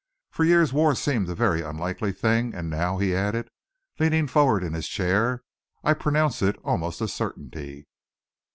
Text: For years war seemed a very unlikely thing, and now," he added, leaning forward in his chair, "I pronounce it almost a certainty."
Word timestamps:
For 0.31 0.43
years 0.45 0.73
war 0.73 0.95
seemed 0.95 1.29
a 1.29 1.35
very 1.35 1.61
unlikely 1.61 2.11
thing, 2.11 2.55
and 2.55 2.71
now," 2.71 2.97
he 2.97 3.13
added, 3.15 3.51
leaning 3.99 4.25
forward 4.25 4.63
in 4.63 4.73
his 4.73 4.87
chair, 4.87 5.43
"I 5.83 5.93
pronounce 5.93 6.41
it 6.41 6.55
almost 6.63 7.01
a 7.01 7.07
certainty." 7.07 7.85